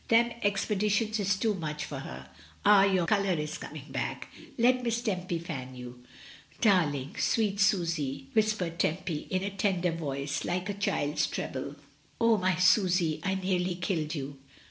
"Them 0.07 0.31
expeditions 0.41 1.19
is 1.19 1.35
too 1.35 1.53
much 1.53 1.85
for 1.85 1.99
her! 1.99 2.27
Ah! 2.65 2.83
your 2.85 3.05
colour 3.05 3.33
is 3.35 3.59
coming 3.59 3.91
back, 3.91 4.29
let 4.57 4.83
Miss 4.83 4.99
Tempy 5.03 5.37
fan 5.37 5.75
you." 5.75 6.03
"Darling, 6.59 7.15
sweet 7.19 7.59
Susy," 7.59 8.25
whispered 8.33 8.79
Tempy, 8.79 9.27
in 9.29 9.43
a 9.43 9.51
tender 9.51 9.91
voice, 9.91 10.43
like 10.43 10.69
a 10.69 10.73
child's 10.73 11.27
treble. 11.27 11.75
"Oh, 12.19 12.37
my 12.39 12.55
Susy, 12.55 13.19
I 13.21 13.35
nearly 13.35 13.75
killed 13.75 14.15
you." 14.15 14.39